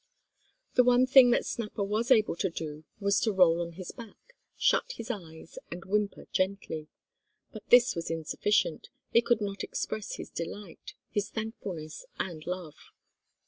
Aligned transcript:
The 0.73 0.83
one 0.83 1.01
only 1.01 1.05
thing 1.11 1.29
that 1.29 1.45
Snapper 1.45 1.83
was 1.83 2.09
able 2.09 2.35
to 2.37 2.49
do 2.49 2.85
was 2.99 3.19
to 3.19 3.31
roll 3.31 3.61
on 3.61 3.73
his 3.73 3.91
back, 3.91 4.33
shut 4.57 4.93
his 4.93 5.11
eyes, 5.11 5.59
and 5.69 5.85
whimper 5.85 6.25
gently. 6.31 6.87
But 7.51 7.69
this 7.69 7.95
was 7.95 8.09
insufficient, 8.09 8.89
it 9.13 9.27
could 9.27 9.41
not 9.41 9.63
express 9.63 10.15
his 10.15 10.31
delight, 10.31 10.95
his 11.11 11.29
thankfulness 11.29 12.07
and 12.17 12.47
love. 12.47 12.77